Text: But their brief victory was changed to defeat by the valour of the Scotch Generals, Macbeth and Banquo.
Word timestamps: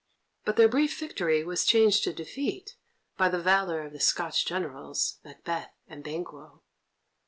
But 0.45 0.55
their 0.55 0.67
brief 0.67 0.99
victory 0.99 1.43
was 1.43 1.63
changed 1.63 2.03
to 2.05 2.11
defeat 2.11 2.75
by 3.17 3.29
the 3.29 3.39
valour 3.39 3.83
of 3.85 3.93
the 3.93 3.99
Scotch 3.99 4.47
Generals, 4.47 5.19
Macbeth 5.23 5.75
and 5.87 6.03
Banquo. 6.03 6.63